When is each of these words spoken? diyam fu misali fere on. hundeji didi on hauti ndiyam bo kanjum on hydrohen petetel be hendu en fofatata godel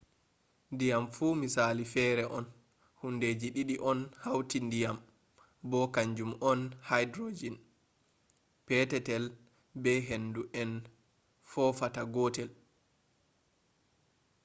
diyam 0.77 1.05
fu 1.15 1.27
misali 1.41 1.83
fere 1.93 2.23
on. 2.37 2.45
hundeji 2.99 3.47
didi 3.55 3.75
on 3.91 3.99
hauti 4.23 4.57
ndiyam 4.67 4.97
bo 5.69 5.79
kanjum 5.95 6.31
on 6.51 6.59
hydrohen 6.89 7.55
petetel 8.67 9.23
be 9.81 9.93
hendu 10.09 10.41
en 10.61 10.71
fofatata 11.51 12.03
godel 12.15 12.49